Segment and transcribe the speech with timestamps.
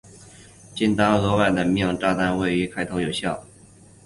[0.73, 3.45] 仅当没有额外的命时炸弹才对于头目有效。